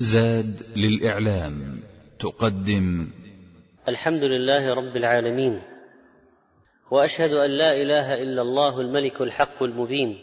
[0.00, 1.82] زاد للإعلام
[2.18, 3.10] تقدم.
[3.88, 5.62] الحمد لله رب العالمين
[6.90, 10.18] وأشهد أن لا إله إلا الله الملك الحق المبين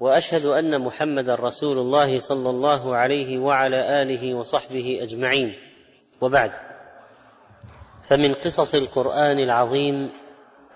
[0.00, 5.54] وأشهد أن محمدا رسول الله صلى الله عليه وعلى آله وصحبه أجمعين.
[6.20, 6.50] وبعد
[8.08, 10.10] فمن قصص القرآن العظيم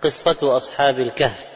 [0.02, 1.51] قصة أصحاب الكهف.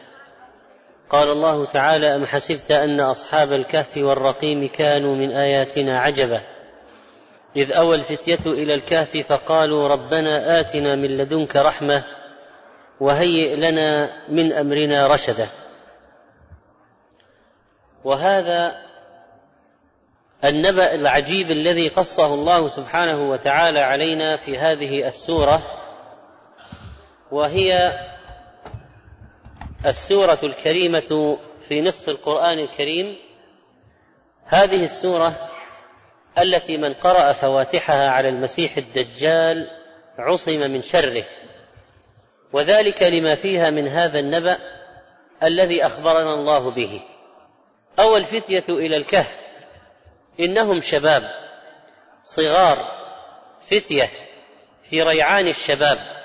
[1.09, 6.41] قال الله تعالى أم حسبت أن أصحاب الكهف والرقيم كانوا من آياتنا عجبا؟
[7.55, 12.03] إذ أوى الفتية إلى الكهف فقالوا ربنا آتنا من لدنك رحمة
[12.99, 15.49] وهيئ لنا من أمرنا رشدا.
[18.03, 18.87] وهذا
[20.45, 25.61] النبأ العجيب الذي قصه الله سبحانه وتعالى علينا في هذه السورة
[27.31, 27.91] وهي
[29.85, 33.17] السورة الكريمة في نصف القرآن الكريم.
[34.45, 35.49] هذه السورة
[36.37, 39.69] التي من قرأ فواتحها على المسيح الدجال
[40.17, 41.23] عصم من شره.
[42.53, 44.57] وذلك لما فيها من هذا النبأ
[45.43, 47.01] الذي أخبرنا الله به.
[47.99, 49.41] أو الفتية إلى الكهف.
[50.39, 51.23] إنهم شباب.
[52.23, 52.77] صغار.
[53.61, 54.09] فتية.
[54.89, 56.16] في ريعان الشباب.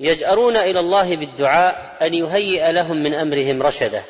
[0.00, 4.02] يجأرون إلى الله بالدعاء أن يهيئ لهم من أمرهم رشدا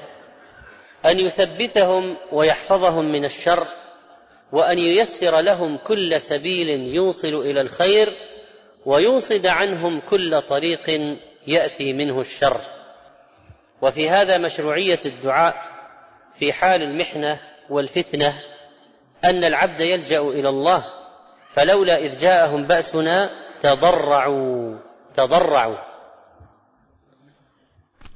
[1.07, 3.67] أن يثبتهم ويحفظهم من الشر
[4.53, 8.13] وأن ييسر لهم كل سبيل يوصل إلى الخير
[8.87, 12.61] ويوصد عنهم كل طريق يأتي منه الشر.
[13.83, 15.55] وفي هذا مشروعية الدعاء
[16.39, 17.41] في حال المحنة
[17.71, 18.43] والفتنة
[19.25, 20.85] أن العبد يلجأ إلى الله
[21.51, 23.31] فلولا إذ جاءهم بأسنا
[23.63, 24.86] تضرعوا.
[25.17, 25.77] تضرعوا.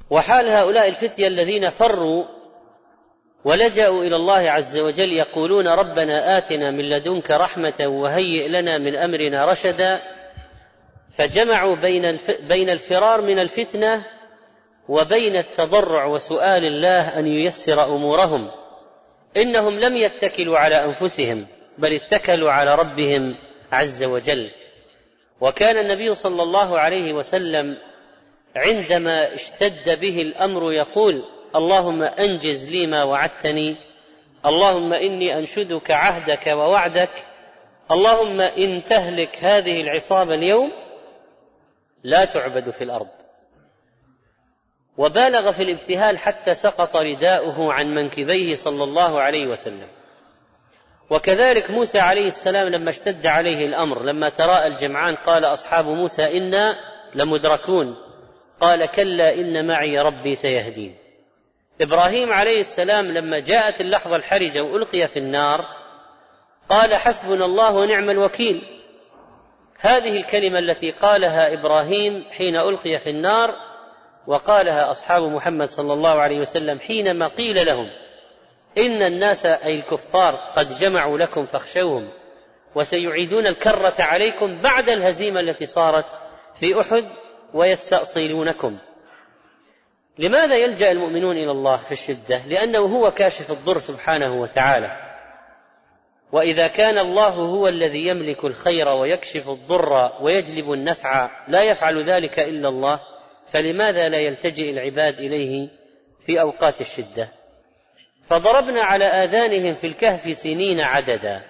[0.09, 2.25] وحال هؤلاء الفتية الذين فروا
[3.45, 9.51] ولجأوا إلى الله عز وجل يقولون ربنا آتنا من لدنك رحمة وهيئ لنا من أمرنا
[9.51, 10.01] رشدا.
[11.17, 14.05] فجمعوا بين بين الفرار من الفتنة
[14.89, 18.51] وبين التضرع وسؤال الله أن ييسر أمورهم.
[19.37, 21.47] إنهم لم يتكلوا على أنفسهم
[21.77, 23.35] بل اتكلوا على ربهم
[23.71, 24.49] عز وجل.
[25.41, 27.77] وكان النبي صلى الله عليه وسلم
[28.55, 31.23] عندما اشتد به الأمر يقول
[31.55, 33.77] اللهم أنجز لي ما وعدتني
[34.45, 37.27] اللهم إني أنشدك عهدك ووعدك
[37.91, 40.71] اللهم إن تهلك هذه العصابة اليوم
[42.03, 43.07] لا تعبد في الأرض.
[44.97, 49.87] وبالغ في الابتهال حتى سقط رداؤه عن منكبيه صلى الله عليه وسلم.
[51.11, 56.75] وكذلك موسى عليه السلام لما اشتد عليه الأمر لما تراءى الجمعان قال أصحاب موسى إنا
[57.15, 57.95] لمدركون
[58.61, 60.95] قال كلا إن معي ربي سيهدين.
[61.81, 65.65] إبراهيم عليه السلام لما جاءت اللحظة الحرجة وألقي في النار
[66.69, 68.61] قال حسبنا الله ونعم الوكيل.
[69.79, 73.55] هذه الكلمة التي قالها إبراهيم حين ألقي في النار
[74.27, 77.89] وقالها أصحاب محمد صلى الله عليه وسلم حينما قيل لهم
[78.77, 82.09] إن الناس أي الكفار قد جمعوا لكم فاخشوهم
[82.75, 86.05] وسيعيدون الكرة عليكم بعد الهزيمة التي صارت
[86.55, 87.05] في أحد
[87.53, 88.77] ويستاصلونكم
[90.19, 95.11] لماذا يلجأ المؤمنون إلى الله في الشدة؟ لأنه هو كاشف الضر سبحانه وتعالى.
[96.31, 102.69] وإذا كان الله هو الذي يملك الخير ويكشف الضر ويجلب النفع لا يفعل ذلك إلا
[102.69, 102.99] الله
[103.51, 105.69] فلماذا لا يلتجئ العباد إليه
[106.25, 107.40] في أوقات الشدة؟
[108.31, 111.41] فضربنا على آذانهم في الكهف سنين عددا.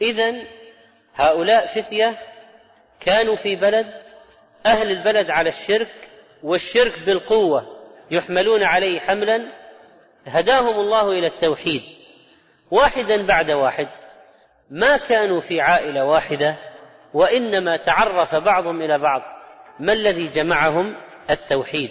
[0.00, 0.34] اذا
[1.14, 2.18] هؤلاء فتية
[3.00, 4.02] كانوا في بلد
[4.66, 5.94] أهل البلد على الشرك
[6.42, 7.76] والشرك بالقوة
[8.10, 9.52] يحملون عليه حملا
[10.26, 11.82] هداهم الله إلى التوحيد.
[12.70, 13.88] واحدا بعد واحد
[14.70, 16.56] ما كانوا في عائلة واحدة
[17.14, 19.22] وإنما تعرف بعضهم إلى بعض
[19.80, 20.96] ما الذي جمعهم؟
[21.30, 21.90] التوحيد.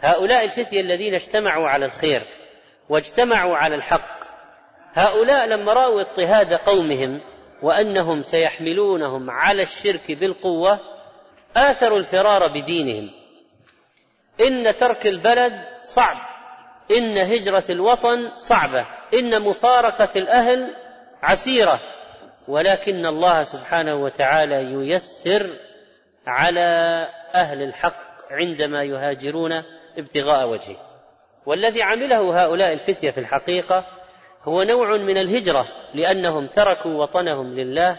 [0.00, 2.22] هؤلاء الفتية الذين اجتمعوا على الخير.
[2.88, 4.24] واجتمعوا على الحق.
[4.94, 7.20] هؤلاء لما راوا اضطهاد قومهم
[7.62, 10.78] وأنهم سيحملونهم على الشرك بالقوة
[11.56, 13.10] آثروا الفرار بدينهم.
[14.40, 15.52] إن ترك البلد
[15.84, 16.16] صعب
[16.90, 20.76] إن هجرة الوطن صعبة إن مفارقة الأهل
[21.22, 21.80] عسيرة.
[22.48, 25.50] ولكن الله سبحانه وتعالى ييسر
[26.26, 29.62] على أهل الحق عندما يهاجرون
[29.98, 30.93] ابتغاء وجهه.
[31.46, 33.86] والذي عمله هؤلاء الفتية في الحقيقة
[34.42, 37.98] هو نوع من الهجرة لأنهم تركوا وطنهم لله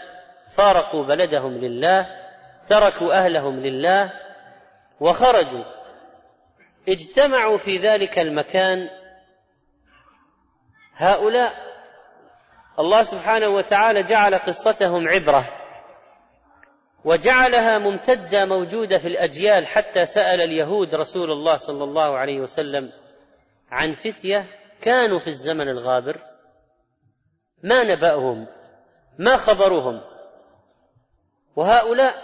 [0.50, 2.06] فارقوا بلدهم لله
[2.68, 4.12] تركوا أهلهم لله
[5.00, 5.64] وخرجوا.
[6.88, 8.88] اجتمعوا في ذلك المكان
[10.94, 11.52] هؤلاء.
[12.78, 15.48] الله سبحانه وتعالى جعل قصتهم عبرة
[17.04, 22.92] وجعلها ممتدة موجودة في الأجيال حتى سأل اليهود رسول الله صلى الله عليه وسلم
[23.70, 24.46] عن فتية
[24.82, 26.20] كانوا في الزمن الغابر
[27.62, 28.46] ما نبأهم
[29.18, 30.00] ما خبرهم
[31.56, 32.14] وهؤلاء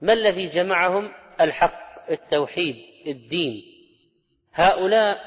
[0.00, 2.76] ما الذي جمعهم؟ الحق التوحيد
[3.06, 3.62] الدين.
[4.52, 5.18] هؤلاء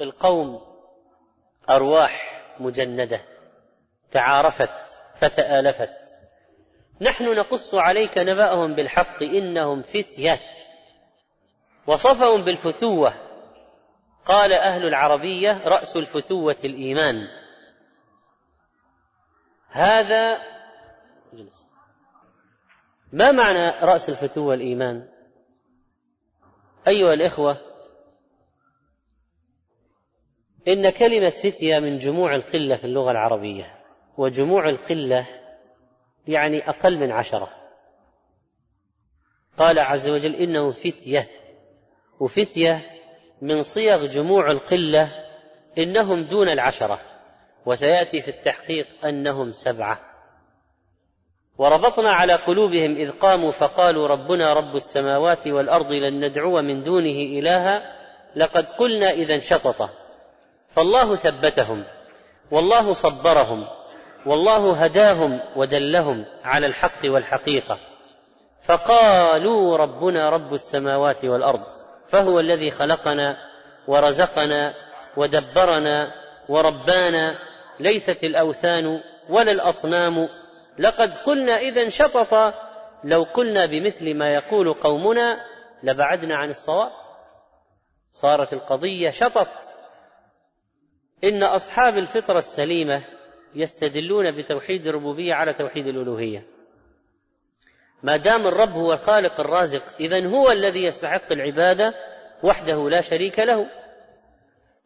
[0.00, 0.60] القوم
[1.70, 3.20] أرواح مجندة
[4.12, 4.70] تعارفت
[5.16, 6.14] فتآلفت.
[7.00, 10.40] نحن نقص عليك نبأهم بالحق إنهم فتية.
[11.86, 13.29] وصفهم بالفتوة
[14.24, 17.28] قال أهل العربية رأس الفتوه الإيمان.
[19.68, 20.38] هذا
[23.12, 25.08] ما معنى رأس الفتوه الإيمان؟
[26.88, 27.60] أيها الإخوة
[30.68, 33.84] إن كلمة فتية من جموع القلة في اللغة العربية
[34.16, 35.26] وجموع القلة
[36.28, 37.50] يعني أقل من عشرة.
[39.58, 41.28] قال عز وجل إنه فتية
[42.20, 42.99] وفتية
[43.42, 45.10] من صيغ جموع القلة
[45.78, 47.00] إنهم دون العشرة
[47.66, 50.00] وسيأتي في التحقيق أنهم سبعة.
[51.58, 57.96] وربطنا على قلوبهم إذ قاموا فقالوا ربنا رب السماوات والأرض لن ندعو من دونه إلها
[58.36, 59.90] لقد قلنا إذا شططا
[60.70, 61.84] فالله ثبتهم
[62.50, 63.66] والله صبرهم
[64.26, 67.78] والله هداهم ودلهم على الحق والحقيقة.
[68.62, 71.79] فقالوا ربنا رب السماوات والأرض.
[72.10, 73.36] فهو الذي خلقنا
[73.86, 74.74] ورزقنا
[75.16, 76.14] ودبرنا
[76.48, 77.38] وربانا
[77.80, 80.28] ليست الأوثان ولا الأصنام.
[80.78, 82.54] لقد قلنا اذا شططا
[83.04, 85.44] لو قلنا بمثل ما يقول قومنا
[85.82, 86.90] لبعدنا عن الصواب.
[88.12, 89.48] صارت القضية شطط.
[91.24, 93.02] إن أصحاب الفطرة السليمة
[93.54, 96.46] يستدلون بتوحيد الربوبية على توحيد الألوهية.
[98.02, 101.94] ما دام الرب هو الخالق الرازق اذا هو الذي يستحق العبادة
[102.42, 103.66] وحده لا شريك له.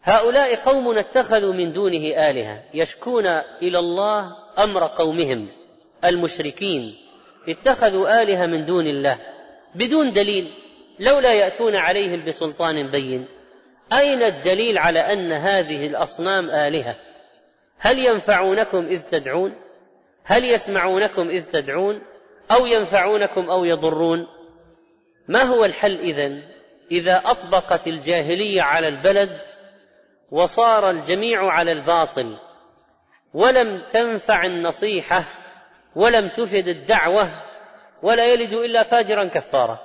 [0.03, 3.27] هؤلاء قوم اتخذوا من دونه آلهة يشكون
[3.63, 5.49] إلى الله أمر قومهم
[6.05, 6.97] المشركين.
[7.49, 9.19] اتخذوا آلهة من دون الله
[9.75, 10.53] بدون دليل
[10.99, 13.27] لولا يأتون عليهم بسلطان بين.
[13.93, 16.97] أين الدليل على أن هذه الأصنام آلهة؟
[17.79, 19.55] هل ينفعونكم إذ تدعون؟
[20.25, 22.03] هل يسمعونكم إذ تدعون؟
[22.51, 24.27] أو ينفعونكم أو يضرون.
[25.29, 26.43] ما هو الحل إذن؟
[26.91, 29.41] إذا أطبقت الجاهلية على البلد
[30.31, 32.39] وصار الجميع على الباطل
[33.35, 35.25] ولم تنفع النصيحة
[35.97, 37.43] ولم تفد الدعوة
[38.03, 39.79] ولا يلد إلا فاجرا كفارا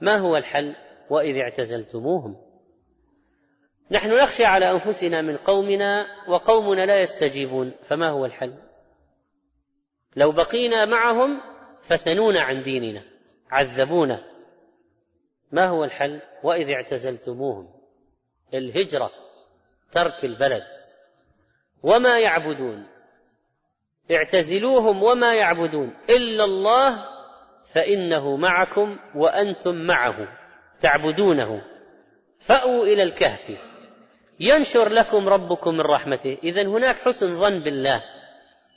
[0.00, 0.74] ما هو الحل؟
[1.10, 2.36] وإذ اعتزلتموهم.
[3.90, 7.72] نحن نخشى على أنفسنا من قومنا وقومنا لا يستجيبون.
[7.88, 8.54] فما هو الحل؟
[10.16, 11.40] لو بقينا معهم
[11.82, 13.02] فتنونا عن ديننا
[13.50, 14.24] عذبونا.
[15.52, 17.68] ما هو الحل؟ وإذ اعتزلتموهم.
[18.54, 19.10] الهجرة
[19.92, 20.62] ترك البلد.
[21.82, 22.86] وما يعبدون.
[24.10, 25.96] اعتزلوهم وما يعبدون.
[26.10, 27.04] إلا الله
[27.66, 30.38] فإنه معكم وأنتم معه
[30.80, 31.62] تعبدونه.
[32.40, 33.52] فأووا إلى الكهف.
[34.40, 36.38] ينشر لكم ربكم من رحمته.
[36.44, 38.02] اذا هناك حسن ظن بالله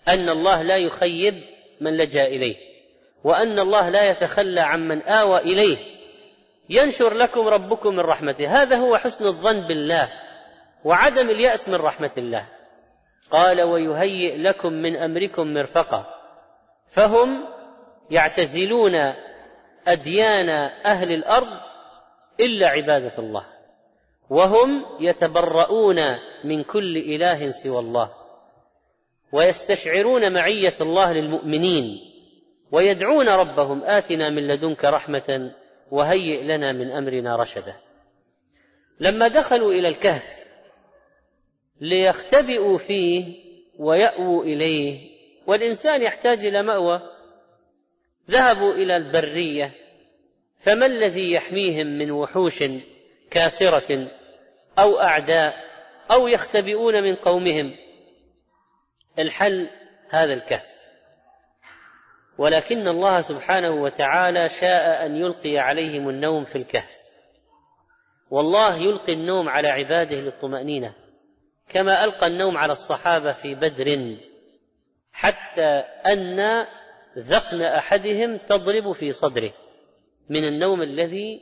[0.08, 1.44] أن الله لا يخيب
[1.82, 2.75] من لجأ إليه.
[3.26, 5.78] وأن الله لا يتخلى عمن آوى إليه.
[6.70, 8.62] ينشر لكم ربكم من رحمته.
[8.62, 10.10] هذا هو حسن الظن بالله
[10.84, 12.48] وعدم اليأس من رحمة الله.
[13.32, 16.06] قال ويهيئ لكم من أمركم مرفقا
[16.88, 17.48] فهم
[18.12, 18.96] يعتزلون
[19.88, 20.50] أديان
[20.86, 21.60] أهل الأرض
[22.40, 23.46] إلا عبادة الله.
[24.30, 26.00] وهم يتبرؤون
[26.44, 28.12] من كل إله سوى الله.
[29.32, 32.15] ويستشعرون معية الله للمؤمنين.
[32.76, 35.52] ويدعون ربهم آتنا من لدنك رحمة
[35.92, 37.76] وهيئ لنا من أمرنا رشدا.
[39.00, 40.48] لما دخلوا إلى الكهف
[41.82, 43.36] ليختبئوا فيه
[43.80, 45.00] ويأووا إليه
[45.48, 47.02] والإنسان يحتاج إلى مأوى
[48.32, 49.74] ذهبوا إلى البرية
[50.60, 52.64] فما الذي يحميهم من وحوش
[53.32, 54.08] كاسرة
[54.80, 55.54] أو أعداء
[56.12, 57.76] أو يختبئون من قومهم؟
[59.20, 59.70] الحل
[60.10, 60.75] هذا الكهف.
[62.38, 66.96] ولكن الله سبحانه وتعالى شاء أن يلقي عليهم النوم في الكهف.
[68.30, 70.94] والله يلقي النوم على عباده للطمأنينة
[71.70, 74.18] كما ألقى النوم على الصحابة في بدر
[75.12, 76.66] حتى أن
[77.18, 79.52] ذقن أحدهم تضرب في صدره
[80.30, 81.42] من النوم الذي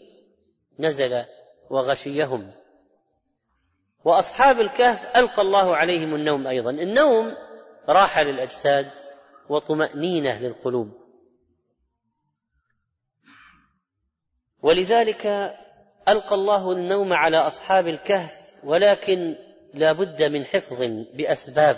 [0.80, 1.24] نزل
[1.70, 2.52] وغشيهم.
[4.06, 6.70] وأصحاب الكهف ألقى الله عليهم النوم أيضا.
[6.70, 7.36] النوم
[7.90, 9.03] راحه للأجساد
[9.50, 11.04] وطمأنينة للقلوب.
[14.62, 15.26] ولذلك
[16.08, 18.32] ألقى الله النوم على أصحاب الكهف
[18.64, 19.36] ولكن
[19.74, 20.82] لا بد من حفظ
[21.14, 21.76] بأسباب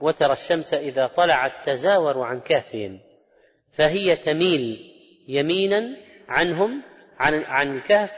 [0.00, 3.00] وترى الشمس إذا طلعت تزاور عن كهفهم
[3.72, 4.90] فهي تميل
[5.28, 5.96] يمينا
[6.28, 6.82] عنهم
[7.18, 8.12] عن عن الكهف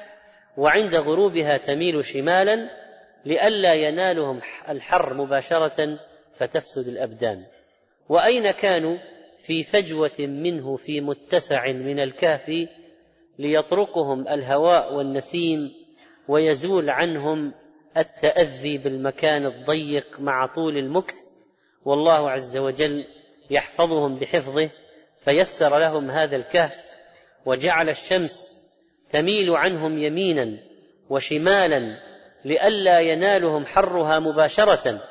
[0.57, 2.71] وعند غروبها تميل شمالا
[3.25, 5.99] لئلا ينالهم الحر مباشرة
[6.39, 7.47] فتفسد الأبدان.
[8.09, 8.97] وأين كانوا
[9.43, 12.69] في فجوة منه في متسع من الكهف
[13.39, 15.73] ليطرقهم الهواء والنسيم
[16.29, 17.53] ويزول عنهم
[17.97, 21.15] التأذي بالمكان الضيق مع طول المكث؟
[21.85, 23.05] والله عز وجل
[23.51, 24.71] يحفظهم بحفظه
[25.25, 26.85] فيسر لهم هذا الكهف
[27.47, 28.61] وجعل الشمس
[29.11, 30.59] تميل عنهم يمينا
[31.11, 31.99] وشمالا
[32.45, 35.03] لئلا ينالهم حرها مباشرة.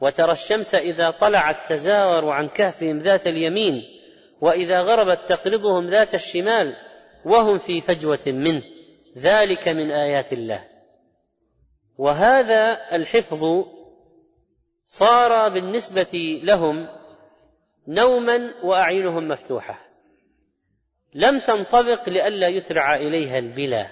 [0.00, 3.82] وترى الشمس إذا طلعت تزاور عن كهفهم ذات اليمين
[4.40, 6.76] وإذا غربت تقرضهم ذات الشمال
[7.24, 8.62] وهم في فجوة منه.
[9.18, 10.64] ذلك من آيات الله.
[11.98, 13.64] وهذا الحفظ
[14.84, 16.88] صار بالنسبة لهم
[17.88, 19.88] نوما وأعينهم مفتوحة.
[21.14, 23.88] لم تنطبق لئلا يسرع إليها البلا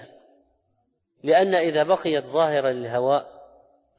[1.23, 3.36] لأن إذا بقيت ظاهره للهواء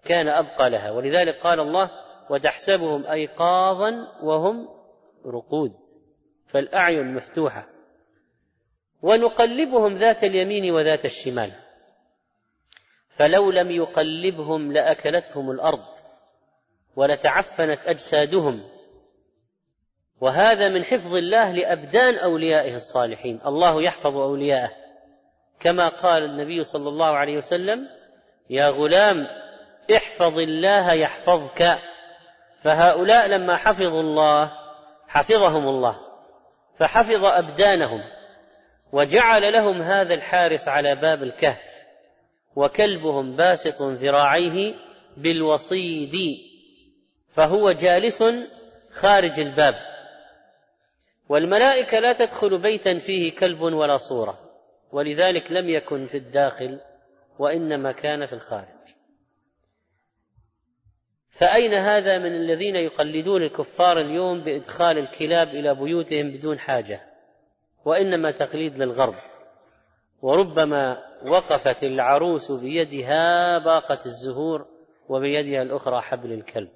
[0.05, 0.91] كان أبقى لها.
[0.91, 1.91] ولذلك قال الله
[2.31, 3.91] وتحسبهم ايقاظا
[4.23, 4.69] وهم
[5.27, 5.73] رقود
[6.47, 7.69] فالأعين مفتوحة.
[9.03, 11.53] ونقلبهم ذات اليمين وذات الشمال.
[13.11, 15.85] فلو لم يقلبهم لأكلتهم الأرض
[16.97, 18.63] ولتعفنت أجسادهم.
[20.21, 23.41] وهذا من حفظ الله لأبدان أوليائه الصالحين.
[23.47, 24.71] الله يحفظ أولياءه.
[25.61, 27.89] كما قال النبي صلى الله عليه وسلم
[28.51, 29.27] يا غلام
[29.97, 31.79] احفظ الله يحفظك.
[32.65, 34.53] فهؤلاء لما حفظوا الله
[35.09, 35.99] حفظهم الله.
[36.79, 38.01] فحفظ أبدانهم
[38.93, 41.61] وجعل لهم هذا الحارس على باب الكهف
[42.57, 44.75] وكلبهم باسط ذراعيه
[45.17, 46.15] بالوصيد.
[47.33, 48.25] فهو جالس
[48.93, 49.75] خارج الباب.
[51.29, 54.39] والملائكة لا تدخل بيتا فيه كلب ولا صورة.
[54.93, 56.81] ولذلك لم يكن في الداخل
[57.39, 58.79] وإنما كان في الخارج.
[61.31, 67.01] فأين هذا من الذين يقلدون الكفار اليوم بإدخال الكلاب إلى بيوتهم بدون حاجة؟
[67.85, 69.15] وإنما تقليد للغرب.
[70.23, 74.67] وربما وقفت العروس بيدها باقة الزهور
[75.09, 76.71] وبيدها الأخرى حبل الكلب.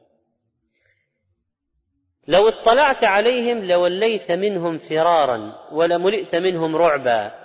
[2.29, 7.43] لو اطلعت عليهم لوليت منهم فرارا ولملئت منهم رعبا.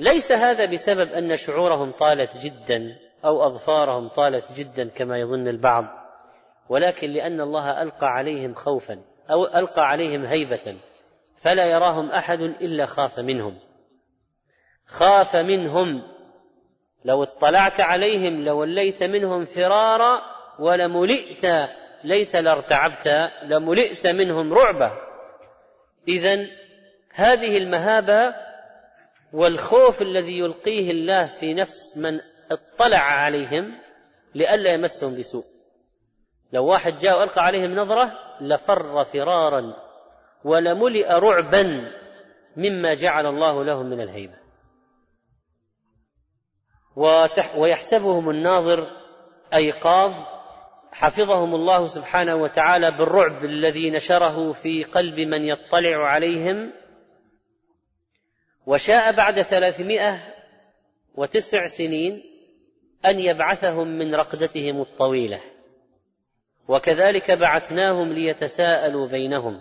[0.00, 3.05] ليس هذا بسبب أن شعورهم طالت جدا.
[3.26, 5.84] أو أظفارهم طالت جدا كما يظن البعض
[6.68, 8.98] ولكن لأن الله ألقى عليهم خوفا
[9.30, 10.76] أو ألقى عليهم هيبة
[11.36, 13.58] فلا يراهم أحد إلا خاف منهم.
[14.86, 16.02] خاف منهم.
[17.04, 20.22] لو اطلعت عليهم لوليت منهم فرارا
[20.58, 21.68] ولملئت
[22.04, 24.92] ليس لارتعبت لملئت منهم رعبا
[26.08, 26.46] إذا
[27.10, 28.34] هذه المهابة
[29.32, 33.78] والخوف الذي يلقيه الله في نفس من اطلع عليهم
[34.34, 35.44] لئلا يمسهم بسوء.
[36.52, 39.76] لو واحد جاء وألقى عليهم نظرة لفر فرارا
[40.44, 41.92] ولملئ رعبا
[42.56, 44.36] مما جعل الله لهم من الهيبة.
[47.56, 48.90] ويحسبهم الناظر
[49.54, 50.12] أيقاظ
[50.92, 56.72] حفظهم الله سبحانه وتعالى بالرعب الذي نشره في قلب من يطلع عليهم.
[58.66, 60.34] وشاء بعد ثلاثمائة
[61.14, 62.35] وتسع سنين
[63.06, 65.40] أن يبعثهم من رقدتهم الطويلة.
[66.68, 69.60] وكذلك بعثناهم ليتساءلوا بينهم.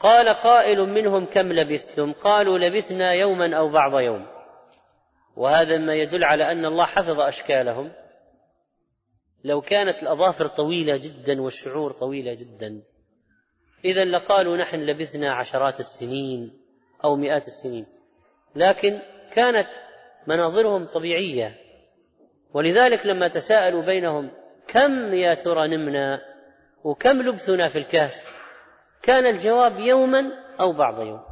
[0.00, 4.26] قال قائل منهم كم لبثتم؟ قالوا لبثنا يوما أو بعض يوم.
[5.36, 7.92] وهذا ما يدل على أن الله حفظ أشكالهم.
[9.44, 12.82] لو كانت الأظافر طويلة جدا والشعور طويلة جدا
[13.84, 16.60] اذا لقالوا نحن لبثنا عشرات السنين
[17.04, 17.86] أو مئات السنين.
[18.54, 19.00] لكن
[19.32, 19.68] كانت
[20.26, 21.56] مناظرهم طبيعية.
[22.54, 24.30] ولذلك لما تساءلوا بينهم
[24.68, 26.20] كم يا ترى نمنا
[26.84, 28.34] وكم لبثنا في الكهف؟
[29.02, 31.24] كان الجواب يوما أو بعض يوم.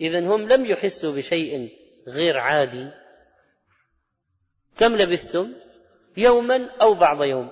[0.00, 1.72] اذا هم لم يحسوا بشيء
[2.08, 2.90] غير عادي.
[4.78, 5.52] كم لبثتم؟
[6.16, 7.50] يوما أو بعض يوم.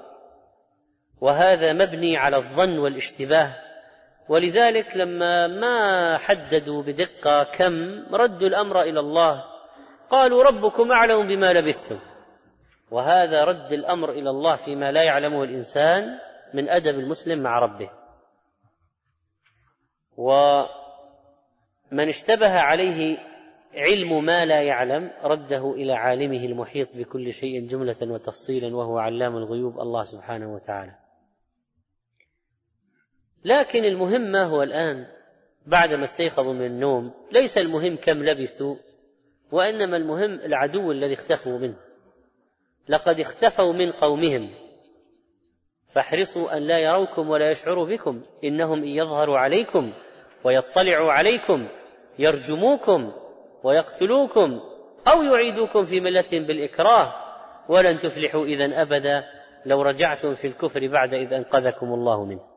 [1.21, 3.66] وهذا مبني على الظن والاشتباه.
[4.29, 9.45] ولذلك لما ما حددوا بدقة كم ردوا الأمر إلى الله
[10.11, 11.99] قالوا ربكم أعلم بما لبثتم.
[12.91, 16.19] وهذا رد الأمر إلى الله فيما لا يعلمه الإنسان
[16.55, 17.91] من أدب المسلم مع ربه.
[20.17, 20.69] ومن
[21.93, 23.19] اشتبه عليه
[23.75, 29.81] علم ما لا يعلم رده إلى عالمه المحيط بكل شيء جملة وتفصيلا وهو علام الغيوب
[29.81, 31.06] الله سبحانه وتعالى.
[33.47, 35.07] لكن المهم ما هو الآن؟
[35.67, 38.77] بعدما استيقظوا من النوم ليس المهم كم لبثوا
[39.53, 41.77] وإنما المهم العدو الذي اختفوا منه.
[42.89, 44.51] لقد اختفوا من قومهم.
[45.89, 48.23] فاحرصوا أن لا يروكم ولا يشعروا بكم.
[48.45, 49.93] إنهم إن يظهروا عليكم
[50.45, 51.69] ويطلعوا عليكم
[52.19, 53.13] يرجموكم
[53.65, 54.61] ويقتلوكم
[55.13, 57.15] أو يعيدوكم في ملة بالإكراه.
[57.69, 59.25] ولن تفلحوا إذا أبدا
[59.67, 62.56] لو رجعتم في الكفر بعد إذ أنقذكم الله منه.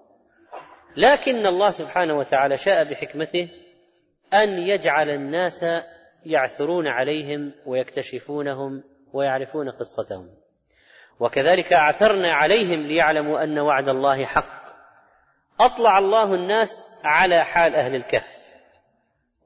[0.98, 3.50] لكن الله سبحانه وتعالى شاء بحكمته
[4.34, 5.65] أن يجعل الناس
[6.25, 10.29] يعثرون عليهم ويكتشفونهم ويعرفون قصتهم.
[11.19, 14.69] وكذلك اعثرنا عليهم ليعلموا أن وعد الله حق.
[15.60, 18.39] أطلع الله الناس على حال أهل الكهف.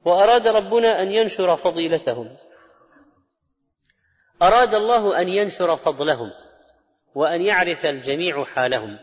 [0.06, 2.38] وأراد ربنا أن ينشر فضيلتهم.
[4.42, 6.32] أراد الله أن ينشر فضلهم.
[7.16, 9.00] وأن يعرف الجميع حالهم.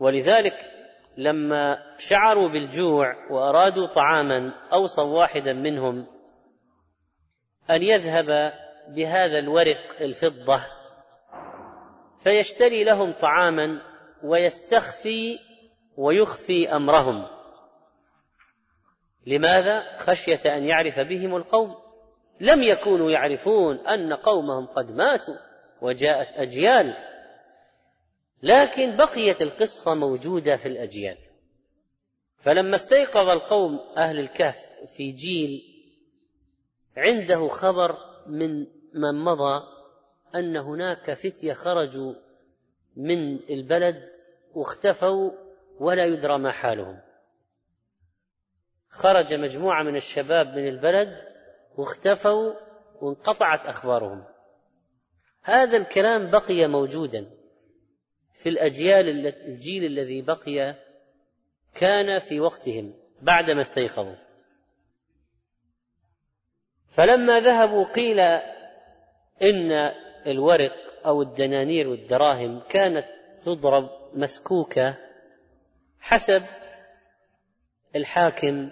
[0.00, 0.73] ولذلك
[1.16, 6.06] لما شعروا بالجوع وأرادوا طعاما أوصى واحدا منهم
[7.70, 8.52] أن يذهب
[8.88, 10.60] بهذا الورق الفضة
[12.18, 13.82] فيشتري لهم طعاما
[14.22, 15.38] ويستخفي
[15.96, 17.26] ويخفي أمرهم.
[19.26, 21.74] لماذا؟ خشية أن يعرف بهم القوم.
[22.40, 25.34] لم يكونوا يعرفون أن قومهم قد ماتوا
[25.80, 26.94] وجاءت أجيال.
[28.42, 31.18] لكن بقيت القصة موجودة في الأجيال.
[32.38, 34.58] فلما استيقظ القوم أهل الكهف
[34.96, 35.62] في جيل
[36.96, 39.62] عنده خبر من من مضى
[40.34, 42.14] أن هناك فتية خرجوا
[42.96, 44.12] من البلد
[44.54, 45.30] واختفوا
[45.80, 47.00] ولا يدرى ما حالهم.
[48.88, 51.28] خرج مجموعة من الشباب من البلد
[51.76, 52.54] واختفوا
[53.00, 54.24] وانقطعت أخبارهم.
[55.42, 57.30] هذا الكلام بقي موجودا.
[58.34, 60.74] في الأجيال الجيل الذي بقي
[61.74, 64.16] كان في وقتهم بعدما استيقظوا.
[66.88, 68.20] فلما ذهبوا قيل
[69.42, 69.72] إن
[70.26, 73.06] الورق أو الدنانير والدراهم كانت
[73.42, 74.98] تضرب مسكوكه
[76.00, 76.42] حسب
[77.96, 78.70] الحاكم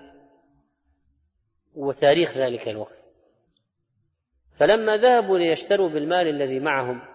[1.74, 3.02] وتاريخ ذلك الوقت.
[4.54, 7.11] فلما ذهبوا ليشتروا بالمال الذي معهم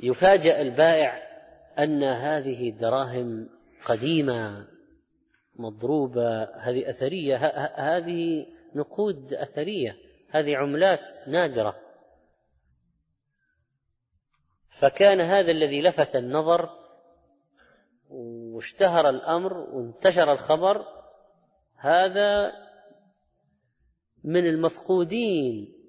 [0.00, 1.22] يفاجأ البائع
[1.78, 3.48] أن هذه دراهم
[3.84, 4.68] قديمة
[5.56, 7.36] مضروبة هذه أثرية
[7.76, 9.96] هذه نقود أثرية
[10.30, 11.76] هذه عملات نادرة.
[14.68, 16.70] فكان هذا الذي لفت النظر
[18.10, 20.86] واشتهر الأمر وانتشر الخبر
[21.76, 22.52] هذا
[24.24, 25.83] من المفقودين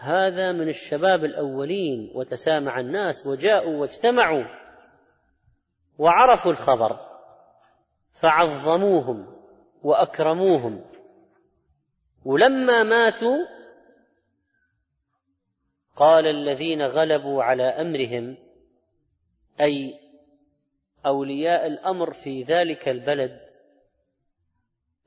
[0.00, 4.44] هذا من الشباب الأولين وتسامع الناس وجاءوا واجتمعوا
[5.98, 7.00] وعرفوا الخبر
[8.12, 9.36] فعظموهم
[9.82, 10.84] وأكرموهم
[12.24, 13.46] ولما ماتوا
[15.96, 18.36] قال الذين غلبوا على أمرهم
[19.60, 20.00] أي
[21.06, 23.40] أولياء الأمر في ذلك البلد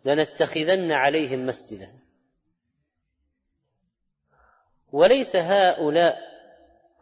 [0.06, 2.01] لنتخذن عليهم مسجدا.
[4.92, 6.18] وليس هؤلاء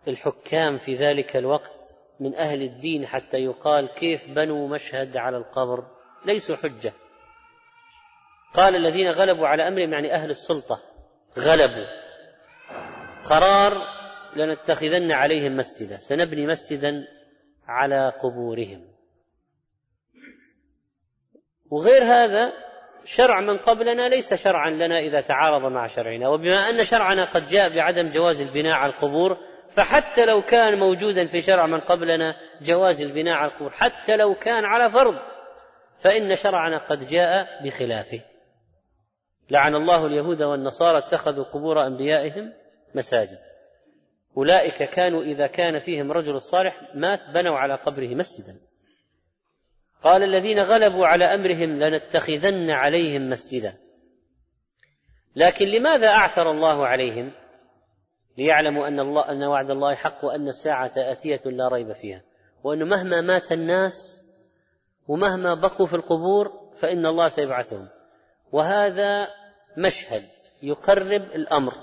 [0.08, 5.84] الحكام في ذلك الوقت من أهل الدين حتى يقال كيف بنوا مشهد على القبر؟
[6.26, 6.94] ليسوا حجة.
[8.54, 10.82] قال الذين غلبوا على أمرهم يعني أهل السلطة
[11.40, 11.86] غلبوا.
[13.26, 13.74] قرار
[14.36, 17.08] لنتخذن عليهم مسجدا سنبني مسجدا
[17.68, 18.88] على قبورهم.
[21.70, 22.54] وغير هذا
[23.06, 26.30] شرع من قبلنا ليس شرعا لنا إذا تعارض مع شرعنا.
[26.30, 29.38] وبما أن شرعنا قد جاء بعدم جواز البناء على القبور
[29.72, 34.66] فحتى لو كان موجودا في شرع من قبلنا جواز البناء على القبور حتى لو كان
[34.66, 35.16] على فرض
[36.00, 38.22] فإن شرعنا قد جاء بخلافه
[39.50, 42.54] لعن الله اليهود والنصارى اتخذوا قبور أنبيائهم
[42.96, 43.38] مساجد.
[44.38, 48.69] أولئك كانوا إذا كان فيهم رجل صالح مات بنوا على قبره مسجدا.
[50.04, 53.74] قال الذين غلبوا على أمرهم لنتخذن عليهم مسجدا.
[55.36, 57.32] لكن لماذا أعثر الله عليهم؟
[58.38, 62.22] ليعلموا أن الله أن وعد الله حق وأن الساعة آتية لا ريب فيها.
[62.64, 64.22] وانه مهما مات الناس
[65.08, 67.88] ومهما بقوا في القبور فإن الله سيبعثهم.
[68.52, 69.28] وهذا
[69.78, 70.24] مشهد
[70.64, 71.74] يقرب الأمر.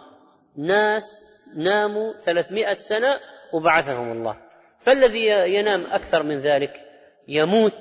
[0.56, 1.26] ناس
[1.56, 3.16] ناموا ثلاثمائة سنة
[3.52, 4.36] وبعثهم الله.
[4.80, 6.85] فالذي ينام أكثر من ذلك؟
[7.28, 7.74] يموت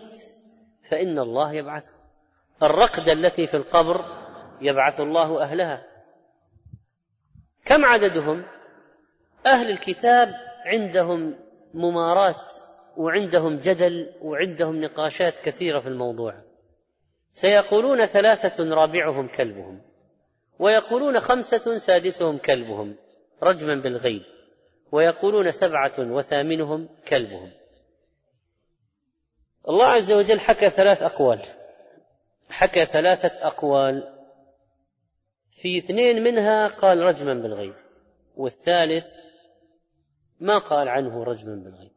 [0.91, 1.91] فإن الله يبعثه.
[2.63, 4.05] الرقدة التي في القبر
[4.61, 5.83] يبعث الله أهلها.
[7.65, 8.45] كم عددهم؟
[9.45, 10.33] أهل الكتاب
[10.65, 11.35] عندهم
[11.73, 12.53] ممارات
[12.97, 16.33] وعندهم جدل وعندهم نقاشات كثيرة في الموضوع.
[17.31, 19.81] سيقولون ثلاثة رابعهم كلبهم
[20.59, 22.95] ويقولون خمسة سادسهم كلبهم
[23.43, 24.21] رجما بالغيب
[24.91, 27.51] ويقولون سبعة وثامنهم كلبهم.
[29.69, 31.41] الله عز وجل حكى ثلاث أقوال.
[32.49, 34.15] حكى ثلاثة أقوال.
[35.51, 37.73] في اثنين منها قال رجما بالغيب
[38.35, 39.07] والثالث
[40.39, 41.91] ما قال عنه رجما بالغيب.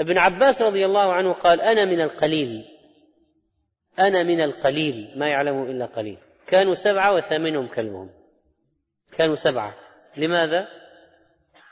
[0.00, 2.64] ابن عباس رضي الله عنه قال أنا من القليل
[3.98, 6.18] أنا من القليل ما يعلم إلا قليل.
[6.46, 8.10] كانوا سبعة وثامنهم كلبهم.
[9.12, 9.74] كانوا سبعة.
[10.16, 10.68] لماذا؟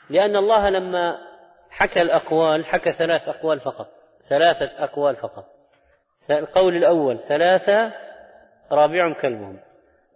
[0.09, 1.17] لأن الله لما
[1.69, 3.94] حكى الأقوال حكى ثلاث أقوال فقط.
[4.27, 5.55] ثلاثة أقوال فقط.
[6.29, 7.93] القول الأول ثلاثة
[8.71, 9.59] رابعهم كلبهم.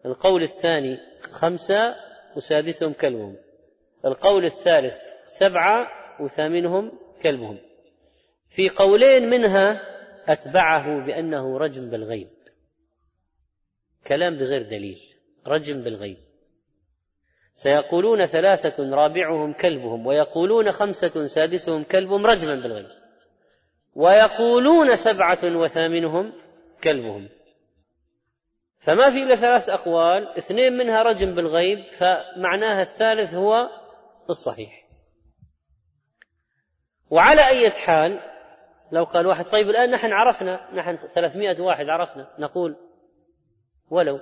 [0.05, 0.99] القول الثاني
[1.31, 1.95] خمسة
[2.35, 3.35] وسادسهم كلبهم.
[4.05, 5.87] القول الثالث سبعة
[6.19, 6.91] وثامنهم
[7.23, 7.57] كلبهم.
[8.49, 9.81] في قولين منها
[10.27, 12.29] أتبعه بأنه رجم بالغيب.
[14.07, 14.99] كلام بغير دليل.
[15.47, 16.17] رجم بالغيب.
[17.55, 22.98] سيقولون ثلاثة رابعهم كلبهم ويقولون خمسة سادسهم كلبهم رجما بالغيب.
[23.99, 26.33] ويقولون سبعة وثامنهم
[26.83, 27.29] كلبهم.
[28.79, 33.69] فما في إلا ثلاث أقوال اثنين منها رجم بالغيب فمعناها الثالث هو
[34.29, 34.85] الصحيح.
[37.09, 38.19] وعلى أي حال
[38.91, 42.75] لو قال واحد طيب الآن نحن عرفنا نحن ثلاثمائة واحد عرفنا نقول
[43.89, 44.19] ولو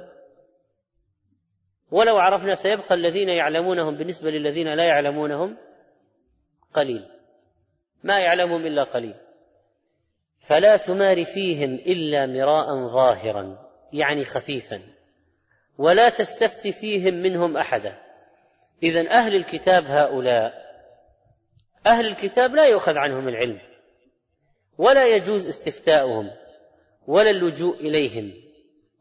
[1.91, 5.57] ولو عرفنا سيبقى الذين يعلمونهم بالنسبة للذين لا يعلمونهم
[6.73, 7.09] قليل.
[8.03, 9.26] ما يعلمهم إلا قليل.
[10.39, 14.81] فلا تمار فيهم إلا مراء ظاهرا يعني خفيفا
[15.77, 17.97] ولا تستفت فيهم منهم أحدا.
[18.83, 20.67] إذا أهل الكتاب هؤلاء
[21.87, 23.59] أهل الكتاب لا يؤخذ عنهم العلم
[24.77, 26.31] ولا يجوز استفتاؤهم
[27.07, 28.33] ولا اللجوء إليهم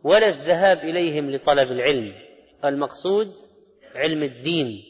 [0.03, 2.14] ولا الذهاب إليهم لطلب العلم.
[2.64, 3.35] المقصود
[3.94, 4.85] علم الدين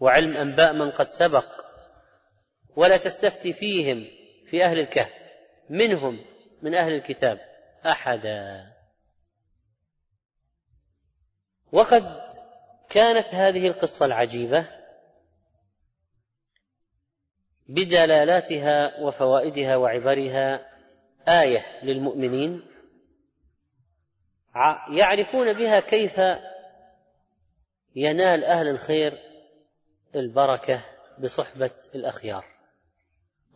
[0.00, 1.46] وعلم أنباء من قد سبق
[2.76, 4.06] ولا تستفتي فيهم
[4.50, 5.29] في أهل الكهف.
[5.70, 6.24] منهم
[6.62, 7.40] من أهل الكتاب
[7.86, 8.72] أحدا.
[11.72, 12.20] وقد
[12.88, 14.66] كانت هذه القصة العجيبة
[17.68, 20.66] بدلالاتها وفوائدها وعبرها
[21.28, 22.66] آية للمؤمنين
[24.90, 26.20] يعرفون بها كيف
[27.94, 29.18] ينال أهل الخير
[30.14, 30.80] البركة
[31.18, 32.44] بصحبة الأخيار.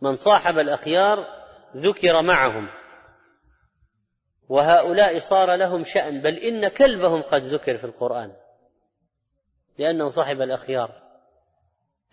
[0.01, 1.44] من صاحب الأخيار
[1.75, 2.67] ذكر معهم.
[4.49, 8.31] وهؤلاء صار لهم شأن بل إن كلبهم قد ذكر في القرآن
[9.77, 11.05] لأنه صاحب الأخيار.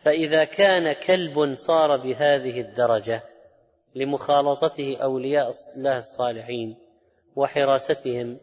[0.04, 3.22] فإذا كان كلب صار بهذه الدرجة
[3.94, 6.76] لمخالطته أولياء الله الصالحين
[7.36, 8.38] وحراستهم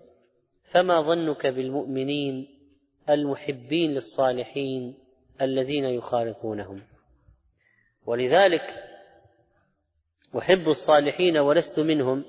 [0.64, 2.48] فما ظنك بالمؤمنين
[3.10, 4.98] المحبين للصالحين
[5.42, 6.82] الذين يخالطونهم؟
[8.06, 8.89] ولذلك
[10.38, 12.26] أحب الصالحين ولست منهم.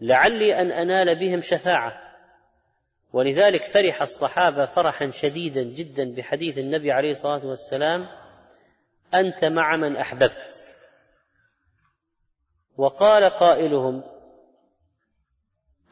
[0.00, 1.92] لعلي أن أنال بهم شفاعة.
[3.12, 8.08] ولذلك فرح الصحابة فرحا شديدا جدا بحديث النبي عليه الصلاة والسلام
[9.14, 10.62] أنت مع من أحببت.
[12.76, 14.02] وقال قائلهم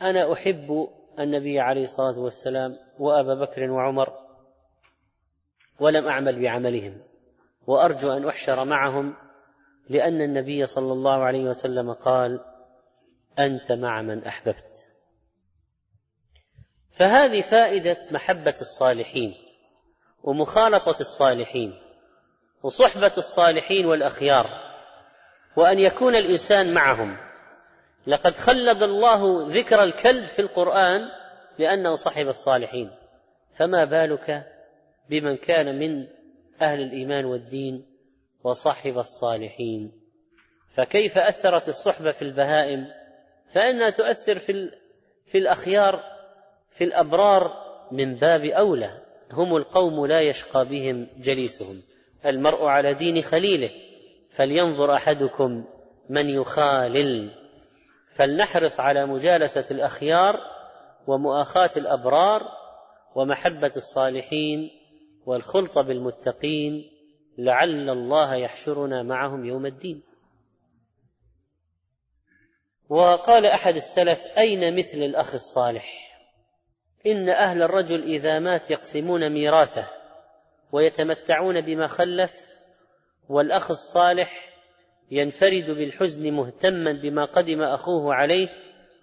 [0.02, 4.12] أنا أحب النبي عليه الصلاة والسلام وأبا بكر وعمر
[5.80, 7.02] ولم أعمل بعملهم
[7.66, 9.14] وأرجو أن أحشر معهم
[9.88, 12.44] لأن النبي صلى الله عليه وسلم قال
[13.38, 14.88] أنت مع من أحببت.
[16.92, 19.34] فهذه فائدة محبة الصالحين
[20.22, 21.74] ومخالطة الصالحين
[22.62, 24.46] وصحبة الصالحين والأخيار
[25.56, 27.16] وأن يكون الإنسان معهم.
[28.06, 31.00] لقد خلد الله ذكر الكلب في القرآن
[31.58, 32.90] لأنه صحب الصالحين.
[33.58, 34.46] فما بالك
[35.10, 36.06] بمن كان من
[36.62, 37.89] أهل الإيمان والدين
[38.44, 39.92] وصحب الصالحين.
[40.76, 42.86] فكيف أثرت الصحبه في البهائم؟
[43.54, 44.70] فإنها تؤثر في
[45.26, 46.02] في الأخيار
[46.70, 47.52] في الأبرار
[47.92, 49.02] من باب أولى.
[49.32, 51.82] هم القوم لا يشقى بهم جليسهم.
[52.26, 53.70] المرء على دين خليله.
[54.30, 55.64] فلينظر أحدكم
[56.08, 57.30] من يخالل.
[58.12, 60.40] فلنحرص على مجالسة الأخيار
[61.06, 62.42] ومؤاخاة الأبرار
[63.14, 64.70] ومحبة الصالحين
[65.26, 66.99] والخلط بالمتقين.
[67.44, 70.02] لعل الله يحشرنا معهم يوم الدين.
[72.88, 76.00] وقال أحد السلف أين مثل الأخ الصالح؟
[77.06, 79.88] إن أهل الرجل إذا مات يقسمون ميراثه
[80.72, 82.34] ويتمتعون بما خلف
[83.28, 84.50] والأخ الصالح
[85.10, 88.48] ينفرد بالحزن مهتما بما قدم أخوه عليه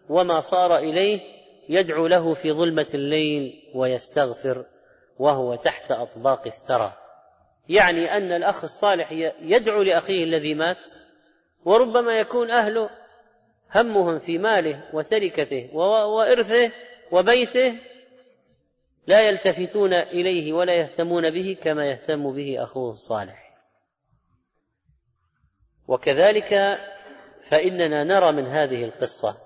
[0.09, 1.19] وما صار إليه
[1.69, 4.65] يدعو له في ظلمة الليل ويستغفر
[5.19, 7.06] وهو تحت أطباق الثرى.
[7.69, 10.89] يعني أن الأخ الصالح يدعو لأخيه الذي مات
[11.65, 12.89] وربما يكون أهله
[13.75, 16.71] همهم في ماله وتركته وإرثه
[17.11, 17.77] وبيته
[19.07, 23.57] لا يلتفتون إليه ولا يهتمون به كما يهتم به أخوه الصالح.
[25.87, 26.79] وكذلك
[27.43, 29.37] فإننا نرى من هذه القصة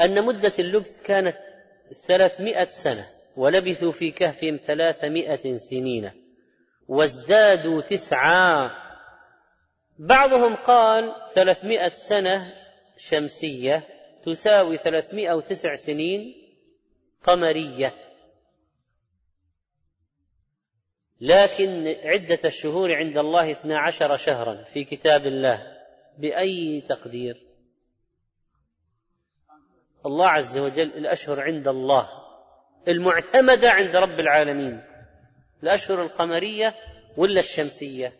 [0.00, 1.36] أن مدة اللبث كانت
[2.06, 3.15] ثلاثمائة سنة.
[3.36, 6.10] ولبثوا في كهفهم ثلاثمائة سنين
[6.88, 8.70] وازدادوا تسعا.
[9.98, 12.54] بعضهم قال ثلاثمائة سنة
[12.96, 13.82] شمسية
[14.24, 16.34] تساوي ثلاثمائة وتسع سنين
[17.24, 17.94] قمرية.
[21.20, 25.76] لكن عدة الشهور عند الله اثنا عشر شهرا في كتاب الله.
[26.18, 27.42] بأي تقدير؟
[30.06, 32.25] الله عز وجل الأشهر عند الله.
[32.88, 34.82] المعتمدة عند رب العالمين.
[35.62, 36.74] الأشهر القمرية
[37.16, 38.12] ولا الشمسية؟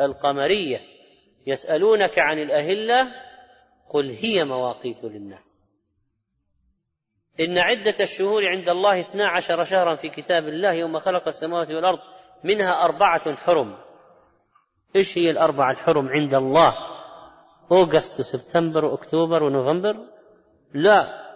[0.00, 0.80] القمرية.
[1.46, 3.08] يسألونك عن الأهلة
[3.90, 5.68] قل هي مواقيت للناس.
[7.40, 11.98] إن عدة الشهور عند الله اثنا عشر شهرا في كتاب الله يوم خلق السماوات والأرض
[12.44, 13.78] منها أربعة حرم.
[14.96, 16.74] إيش هي الأربعة الحرم عند الله؟
[17.72, 19.96] أوغست وسبتمبر وأكتوبر ونوفمبر؟
[20.74, 21.28] لا.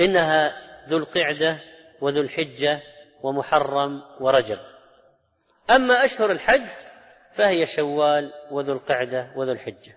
[0.00, 1.60] إنها ذو القعدة
[2.00, 2.82] وذو الحجة
[3.22, 4.58] ومحرم ورجب.
[5.70, 6.68] أما أشهر الحج
[7.34, 9.96] فهي شوال وذو القعدة وذو الحجة.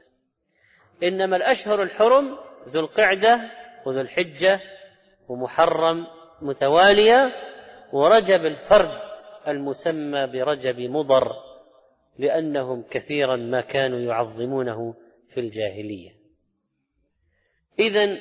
[1.03, 3.51] إنما الأشهر الحرم ذو القعدة
[3.85, 4.59] وذو الحجة
[5.27, 6.07] ومحرم
[6.41, 7.31] متوالية
[7.93, 9.01] ورجب الفرد
[9.47, 11.31] المسمى برجب مضر
[12.17, 14.95] لأنهم كثيرا ما كانوا يعظمونه
[15.33, 16.11] في الجاهلية.
[17.79, 18.17] إذا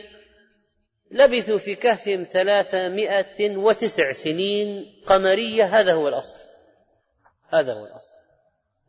[1.11, 5.65] لبثوا في كهفهم ثلاثمائة وتسع سنين قمرية.
[5.65, 6.37] هذا هو الأصل.
[7.49, 8.13] هذا هو الأصل.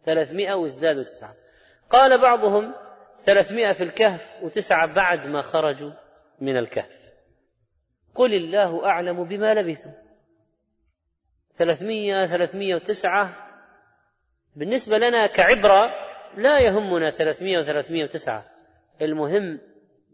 [0.06, 1.34] ثلاثمائة وازدادوا تسعة.
[1.89, 2.73] قال بعضهم
[3.19, 5.91] ثلاثمائة في الكهف وتسعة بعد ما خرجوا
[6.41, 6.97] من الكهف.
[8.15, 9.91] قل الله أعلم بما لبثوا.
[11.53, 13.30] ثلاثمية ثلاثمية وتسعة.
[14.56, 15.89] بالنسبة لنا كعبرة
[16.38, 18.45] لا يهمنا ثلاثمية وثلاثمية وتسعة.
[19.01, 19.60] المهم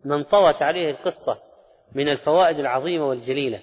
[0.05, 1.52] ما انطوت عليه القصة
[1.95, 3.61] من الفوائد العظيمة والجليلة.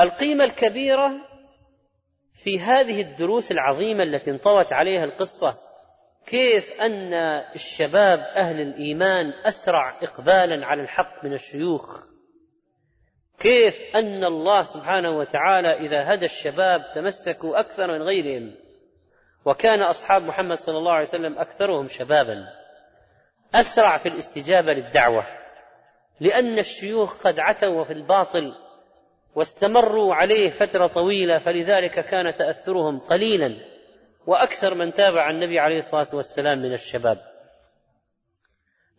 [0.00, 1.10] القيمة الكبيرة
[2.34, 5.54] في هذه الدروس العظيمة التي انطوت عليها القصة
[6.26, 7.14] كيف أن
[7.54, 12.06] الشباب أهل الإيمان أسرع إقبالا على الحق من الشيوخ.
[13.38, 18.54] كيف أن الله سبحانه وتعالى إذا هدى الشباب تمسكوا أكثر من غيرهم.
[19.44, 22.46] وكان أصحاب محمد صلى الله عليه وسلم أكثرهم شبابا.
[23.54, 25.35] أسرع في الاستجابة للدعوة.
[26.20, 28.54] لأن الشيوخ قد عتوا في الباطل
[29.34, 33.56] واستمروا عليه فترة طويلة فلذلك كان تأثرهم قليلا
[34.26, 37.18] وأكثر من تابع النبي عليه الصلاة والسلام من الشباب.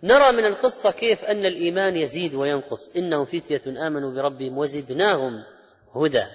[0.04, 2.96] نرى من القصة كيف أن الإيمان يزيد وينقص.
[2.96, 5.44] إنهم فتية آمنوا بربهم وزدناهم
[5.96, 6.26] هدى.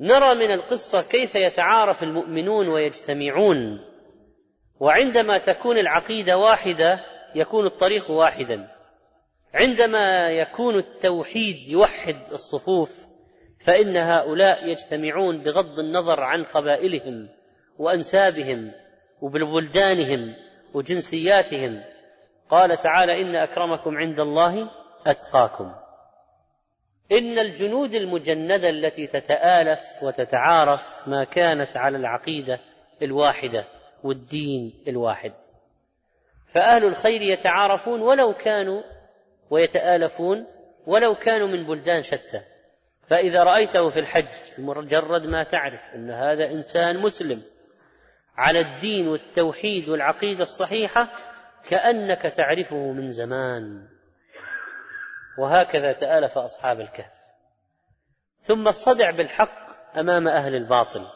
[0.00, 3.80] نرى من القصة كيف يتعارف المؤمنون ويجتمعون.
[4.80, 7.00] وعندما تكون العقيدة واحدة
[7.34, 8.73] يكون الطريق واحدا.
[9.54, 13.04] عندما يكون التوحيد يوحد الصفوف
[13.60, 17.28] فإن هؤلاء يجتمعون بغض النظر عن قبائلهم
[17.78, 18.72] وأنسابهم
[19.22, 20.34] وبلدانهم
[20.74, 21.82] وجنسياتهم.
[22.48, 24.70] قال تعالى إن أكرمكم عند الله
[25.06, 25.72] أتقاكم.
[27.12, 32.60] إن الجنود المجندة التي تتآلف وتتعارف ما كانت على العقيدة
[33.02, 33.64] الواحدة
[34.04, 35.32] والدين الواحد.
[36.48, 38.82] فأهل الخير يتعارفون ولو كانوا
[39.50, 40.46] ويتآلفون
[40.86, 42.40] ولو كانوا من بلدان شتى.
[43.08, 44.26] فإذا رأيته في الحج
[44.58, 47.42] مجرد ما تعرف أن هذا إنسان مسلم
[48.36, 51.08] على الدين والتوحيد والعقيدة الصحيحة
[51.68, 53.88] كأنك تعرفه من زمان.
[55.38, 57.12] وهكذا تآلف أصحاب الكهف.
[58.40, 59.64] ثم الصدع بالحق
[59.98, 61.06] أمام أهل الباطل.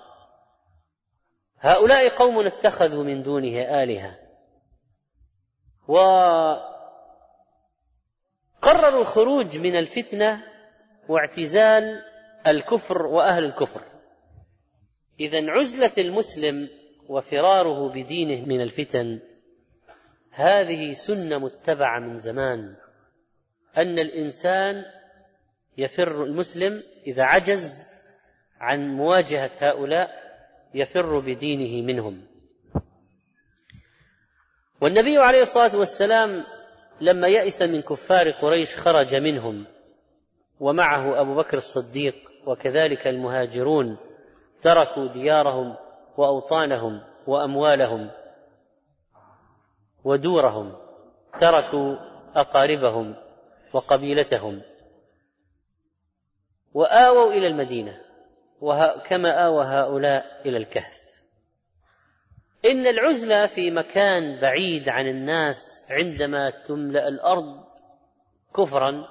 [1.61, 4.19] هؤلاء قوم اتخذوا من دونه آلهة.
[8.59, 10.43] وقرروا الخروج من الفتنة
[11.09, 12.03] واعتزال
[12.47, 13.83] الكفر وأهل الكفر.
[15.21, 16.69] اذا عزلة المسلم
[17.09, 19.21] وفراره بدينه من الفتن
[20.31, 22.77] هذه سنة متبعة من زمان.
[23.77, 24.85] أن الإنسان
[25.79, 27.83] يفر المسلم إذا عجز
[28.61, 30.11] عن مواجهة هؤلاء
[30.75, 32.27] يفر بدينه منهم.
[34.81, 36.45] والنبي عليه الصلاة والسلام
[37.01, 39.65] لما يئس من كفار قريش خرج منهم
[40.61, 42.15] ومعه أبو بكر الصديق
[42.47, 43.97] وكذلك المهاجرون
[44.63, 45.77] تركوا ديارهم
[46.17, 48.11] وأوطانهم وأموالهم
[50.05, 50.77] ودورهم
[51.41, 51.97] تركوا
[52.35, 53.15] أقاربهم
[53.73, 54.63] وقبيلتهم
[56.75, 58.01] وآووا إلى المدينة
[59.05, 60.98] كما آوى هؤلاء إلى الكهف.
[62.69, 67.65] إن العزلة في مكان بعيد عن الناس عندما تملأ الأرض
[68.57, 69.09] كفرا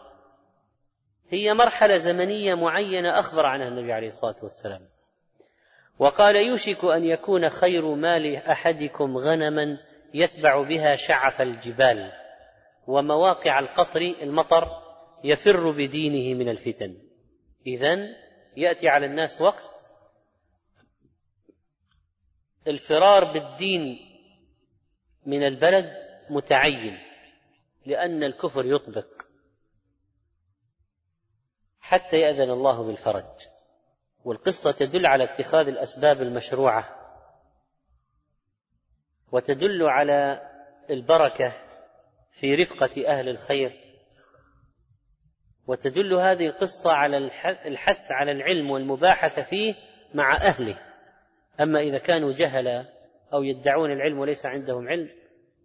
[1.29, 4.81] هي مرحلة زمنية معينة أخبر عنها النبي عليه الصلاة والسلام.
[5.99, 9.77] وقال يوشك أن يكون خير مال أحدكم غنما
[10.13, 12.11] يتبع بها شعف الجبال
[12.87, 14.67] ومواقع القطر المطر
[15.23, 16.97] يفر بدينه من الفتن.
[17.67, 18.15] إذن
[18.57, 19.76] يأتي على الناس وقت
[22.67, 23.99] الفرار بالدين
[25.25, 25.93] من البلد
[26.29, 26.97] متعين
[27.85, 29.07] لأن الكفر يطبق
[31.79, 33.47] حتى يأذن الله بالفرج.
[34.27, 36.95] والقصة تدل على اتخاذ الأسباب المشروعة
[39.31, 40.49] وتدل على
[40.89, 41.53] البركة
[42.31, 43.71] في رفقة أهل الخير
[45.67, 47.17] وتدل هذه القصة على
[47.65, 49.75] الحث على العلم والمباحثه فيه
[50.13, 50.86] مع أهله.
[51.61, 52.85] أما إذا كانوا جهلا
[53.33, 55.09] أو يدعون العلم وليس عندهم علم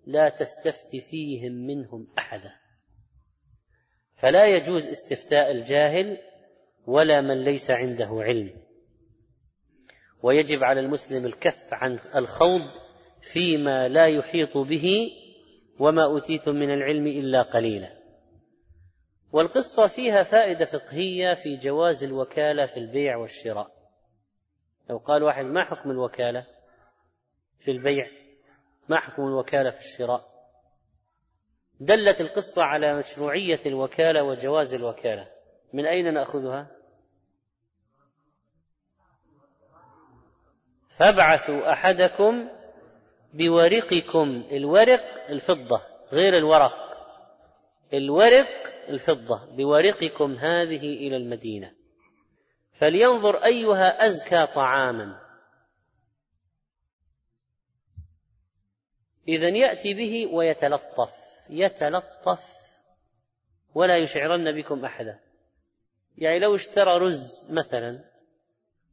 [0.06, 2.52] لا تستفت فيهم منهم أحدا.
[4.16, 6.18] فلا يجوز استفتاء الجاهل
[6.86, 8.50] ولا من ليس عنده علم.
[10.22, 12.62] ويجب على المسلم الكف عن الخوض
[13.20, 15.10] فيما لا يحيط به
[15.78, 18.02] وما اوتيتم من العلم إلا قليلا.
[19.32, 23.81] والقصة فيها فائدة فقهية في جواز الوكالة في البيع والشراء.
[24.90, 26.46] لو قال واحد ما حكم الوكالة
[27.58, 28.06] في البيع؟
[28.88, 30.32] ما حكم الوكالة في الشراء؟
[31.80, 35.28] دلت القصة على مشروعية الوكالة وجواز الوكالة.
[35.72, 36.66] من أين نأخذها؟
[40.88, 42.48] فابعثوا أحدكم
[43.34, 46.90] بورقكم الورق الفضة غير الورق.
[47.94, 48.48] الورق
[48.88, 51.81] الفضة بورقكم هذه إلى المدينة.
[52.72, 55.20] فلينظر أيها أزكى طعاما.
[59.28, 61.14] إذا يأتي به ويتلطف
[61.50, 62.62] يتلطف.
[63.74, 65.20] ولا يشعرن بكم أحدا.
[66.18, 68.04] يعني لو اشترى رز مثلا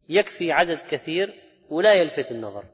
[0.09, 2.65] يكفي عدد كثير ولا يلفت النظر.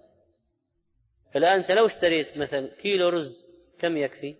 [1.35, 3.47] الآن أنت لو اشتريت مثلا كيلو رز
[3.79, 4.35] كم يكفي؟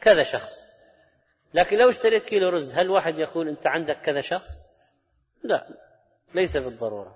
[0.00, 0.76] كذا شخص.
[1.54, 4.65] لكن لو اشتريت كيلو رز هل واحد يقول أنت عندك كذا شخص؟
[5.42, 5.66] لا
[6.34, 7.14] ليس بالضرورة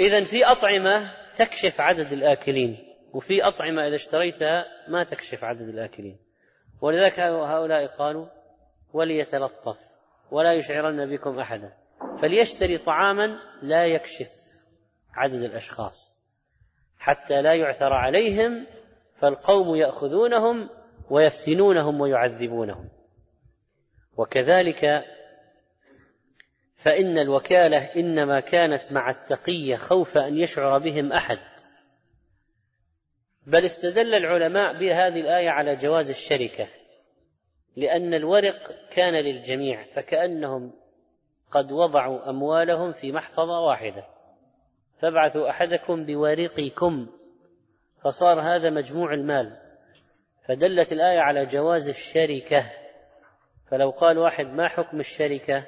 [0.00, 6.18] إذا في أطعمة تكشف عدد الآكلين وفي أطعمة إذا اشتريتها ما تكشف عدد الآكلين.
[6.80, 8.26] ولذلك هؤلاء قالوا
[8.92, 9.78] وليتلطف
[10.30, 11.72] ولا يشعرن بكم أحدا.
[12.22, 14.30] فليشتري طعاما لا يكشف
[15.14, 16.12] عدد الأشخاص
[16.98, 18.66] حتى لا يعثر عليهم
[19.18, 20.68] فالقوم يأخذونهم
[21.10, 22.88] ويفتنونهم ويعذبونهم.
[24.16, 25.04] وكذلك
[26.82, 31.38] فإن الوكالة إنما كانت مع التقية خوف أن يشعر بهم أحد.
[33.46, 36.66] بل استدل العلماء بهذه الآية على جواز الشركة
[37.76, 40.72] لأن الورق كان للجميع فكأنهم
[41.50, 44.06] قد وضعوا أموالهم في محفظة واحدة.
[45.00, 47.06] فابعثوا أحدكم بورقكم
[48.04, 49.56] فصار هذا مجموع المال.
[50.48, 52.70] فدلت الآية على جواز الشركة.
[53.70, 55.66] فلو قال واحد ما حكم الشركة؟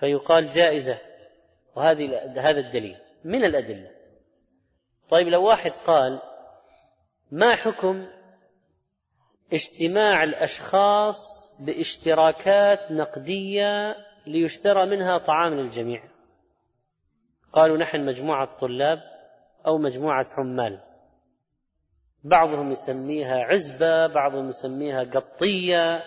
[0.00, 0.98] فيقال جائزة.
[1.76, 3.90] وهذه هذا الدليل من الأدلة.
[5.10, 6.20] طيب لو واحد قال
[7.30, 8.06] ما حكم
[9.52, 16.02] اجتماع الأشخاص باشتراكات نقدية ليشترى منها طعام للجميع؟
[17.52, 18.98] قالوا نحن مجموعة طلاب
[19.66, 20.80] أو مجموعة عمال
[22.24, 26.02] بعضهم يسميها عزبة بعضهم يسميها قطية.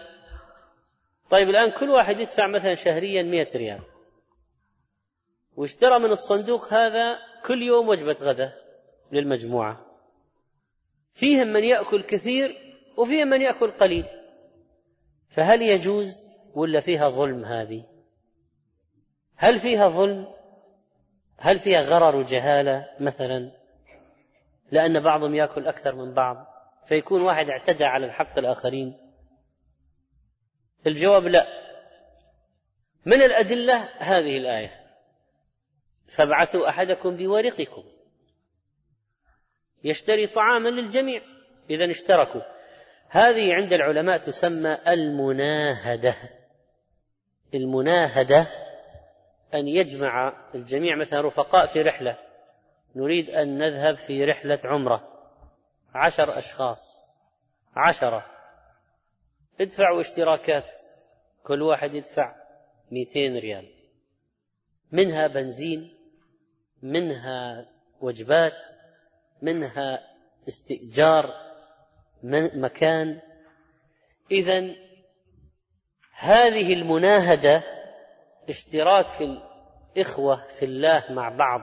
[1.29, 3.81] طيب الآن كل واحد يدفع مثلا شهريا مئة ريال.
[5.55, 8.53] واشترى من الصندوق هذا؟ كل يوم وجبة غداء
[9.11, 9.85] للمجموعة.
[11.13, 14.05] فيهم من يأكل كثير وفيهم من يأكل قليل.
[15.29, 17.85] فهل يجوز ولا فيها ظلم هذه؟
[19.35, 20.27] هل فيها ظلم؟
[21.37, 23.51] هل فيها غرر وجهالة مثلا؟
[24.71, 26.47] لأن بعضهم يأكل أكثر من بعض.
[26.87, 29.08] فيكون واحد اعتدى على الحق الآخرين.
[30.87, 31.47] الجواب لا.
[33.05, 34.79] من الأدلة هذه الآية.
[36.07, 37.83] فابعثوا أحدكم بورقكم.
[39.83, 41.21] يشتري طعاما للجميع.
[41.69, 42.41] اذا اشتركوا.
[43.09, 46.15] هذه عند العلماء تسمى المناهدة.
[47.53, 48.47] المناهدة
[49.53, 52.17] أن يجمع الجميع مثلا رفقاء في رحلة.
[52.95, 55.07] نريد أن نذهب في رحلة عمرة.
[55.95, 56.99] عشر أشخاص.
[57.75, 58.38] عشرة.
[59.61, 60.81] ادفعوا اشتراكات
[61.43, 62.35] كل واحد يدفع
[62.91, 63.69] مئتين ريال.
[64.91, 65.93] منها بنزين
[66.81, 67.69] منها
[68.01, 68.73] وجبات
[69.41, 69.99] منها
[70.47, 71.33] استئجار
[72.53, 73.21] مكان.
[74.31, 74.75] إذا
[76.13, 77.63] هذه المناهدة
[78.49, 81.61] اشتراك الإخوة في الله مع بعض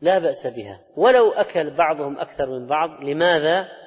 [0.00, 0.80] لا بأس بها.
[0.96, 3.79] ولو أكل بعضهم أكثر من بعض لماذا؟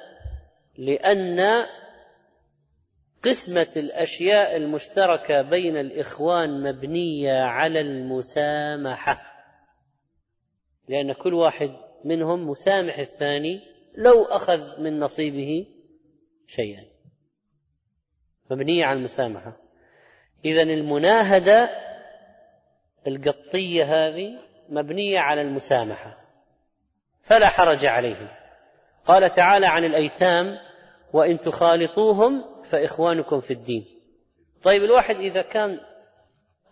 [0.78, 1.66] لأن
[3.24, 9.34] قسمة الأشياء المشتركة بين الإخوان مبنية على المسامحة.
[10.88, 11.70] لأن كل واحد
[12.04, 13.60] منهم مسامح الثاني
[13.94, 15.66] لو أخذ من نصيبه
[16.46, 16.84] شيئا.
[18.50, 19.56] مبنية على المسامحة.
[20.44, 21.70] إذا المناهدة
[23.06, 26.24] القطية هذه مبنية على المسامحة.
[27.22, 28.43] فلا حرج عليهم.
[29.06, 30.58] قال تعالى عن الأيتام
[31.12, 33.86] وإن تخالطوهم فإخوانكم في الدين.
[34.62, 35.80] طيب الواحد إذا كان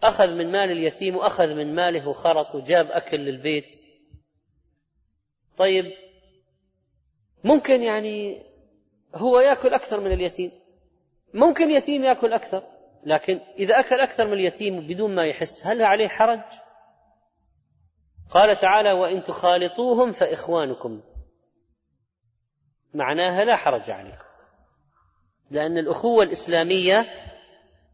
[0.03, 3.77] أخذ من مال اليتيم وأخذ من ماله وخرط وجاب أكل للبيت
[5.57, 5.93] طيب
[7.45, 8.43] ممكن يعني
[9.15, 10.51] هو يأكل أكثر من اليتيم؟
[11.35, 12.63] ممكن يتيم يأكل أكثر
[13.05, 16.41] لكن إذا أكل أكثر من اليتيم بدون ما يحس هل عليه حرج؟
[18.31, 21.01] قال تعالى وإن تخالطوهم فإخوانكم.
[22.95, 24.25] معناها لا حرج عليكم.
[25.51, 27.07] لأن الأخوة الإسلامية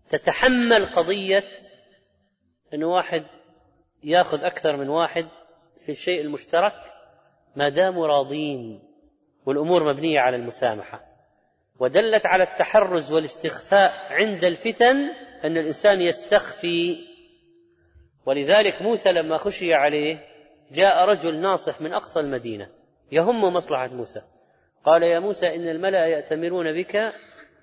[0.09, 1.45] تتحمل قضية
[2.75, 3.25] إن واحد
[4.05, 5.29] يأخذ أكثر من واحد
[5.85, 6.75] في الشيء المشترك
[7.57, 8.83] ما داموا راضين
[9.47, 11.05] والأمور مبنية على المسامحة.
[11.79, 14.97] ودلت على التحرز والاستخفاء عند الفتن
[15.45, 16.99] أن الإنسان يستخفي.
[18.27, 20.27] ولذلك موسى لما خشي عليه
[20.73, 22.69] جاء رجل ناصح من أقصى المدينة
[23.13, 24.23] يهم مصلحة موسى.
[24.85, 27.15] قال يا موسى إن الملأ يأتمرون بك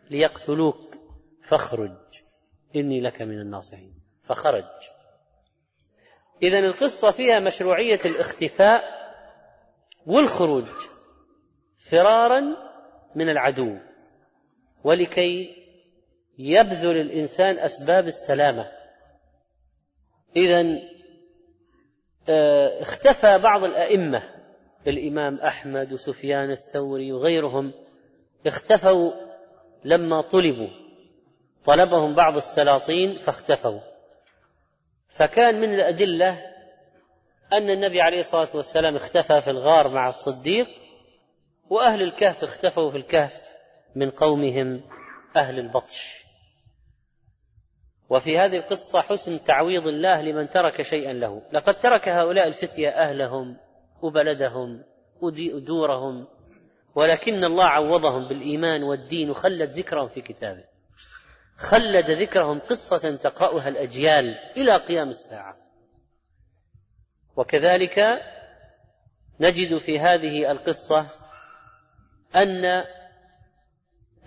[0.10, 0.96] ليقتلوك.
[1.44, 2.22] فاخرج.
[2.76, 3.94] إني لك من الناصحين.
[4.24, 4.64] فخرج.
[6.44, 8.84] اذا القصة فيها مشروعية الاختفاء
[10.06, 10.68] والخروج
[11.90, 12.42] فرارا
[13.16, 13.78] من العدو
[14.84, 15.56] ولكي
[16.38, 18.72] يبذل الإنسان أسباب السلامة.
[20.36, 20.66] اذا
[22.30, 24.35] آه، اختفى بعض الأئمة
[24.88, 27.74] الإمام أحمد وسفيان الثوري وغيرهم
[28.48, 29.12] اختفوا
[29.86, 30.70] لما طلبوا.
[31.66, 33.80] طلبهم بعض السلاطين فاختفوا.
[35.10, 36.42] فكان من الأدلة
[37.54, 40.68] أن النبي عليه الصلاة والسلام اختفى في الغار مع الصديق
[41.70, 43.48] وأهل الكهف اختفوا في الكهف
[43.96, 44.82] من قومهم
[45.36, 46.26] أهل البطش.
[48.10, 51.42] وفي هذه القصة حسن تعويض الله لمن ترك شيئا له.
[51.52, 53.65] لقد ترك هؤلاء الفتية أهلهم
[54.02, 54.84] وبلدهم
[55.22, 56.28] ودورهم.
[56.96, 60.64] ولكن الله عوضهم بالإيمان والدين وخلد ذكرهم في كتابه.
[61.58, 65.58] خلد ذكرهم قصة تقرأها الأجيال إلى قيام الساعة.
[67.36, 68.22] وكذلك
[69.40, 71.06] نجد في هذه القصة
[72.36, 72.84] أن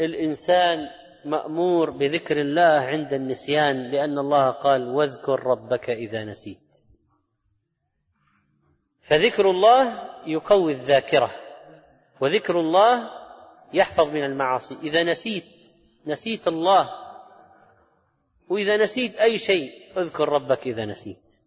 [0.01, 0.89] الإنسان
[1.25, 6.68] مأمور بذكر الله عند النسيان لأن الله قال واذكر ربك إذا نسيت.
[9.09, 11.31] فذكر الله يقوي الذاكرة
[12.21, 13.11] وذكر الله
[13.73, 14.77] يحفظ من المعاصي.
[14.83, 15.45] إذا نسيت
[16.07, 16.89] نسيت الله
[18.49, 21.39] وإذا نسيت أي شيء اذكر ربك إذا نسيت.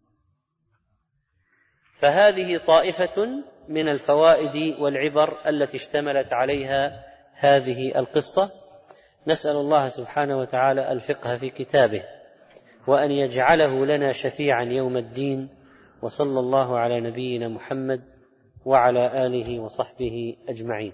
[1.95, 3.27] فهذه طائفة
[3.67, 7.03] من الفوائد والعبر التي اشتملت عليها
[7.33, 8.49] هذه القصة.
[9.27, 12.03] نسأل الله سبحانه وتعالى الفقه في كتابه
[12.87, 15.60] وأن يجعله لنا شفيعا يوم الدين.
[16.01, 18.01] وصلى الله على نبينا محمد
[18.65, 20.93] وعلى آله وصحبه أجمعين.